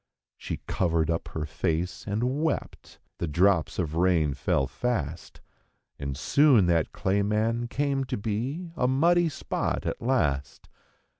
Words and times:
She 0.35 0.61
covered 0.65 1.11
up 1.11 1.27
her 1.27 1.45
face 1.45 2.07
and 2.07 2.41
wept; 2.41 2.99
the 3.19 3.27
drops 3.27 3.77
of 3.77 3.93
rain 3.93 4.33
fell 4.33 4.65
fast. 4.65 5.41
And 5.99 6.17
soon 6.17 6.65
that 6.65 6.91
clay 6.91 7.21
man 7.21 7.67
came 7.67 8.05
to 8.05 8.17
be 8.17 8.71
a 8.75 8.87
muddy 8.87 9.29
spot 9.29 9.85
at 9.85 10.01
last. 10.01 10.69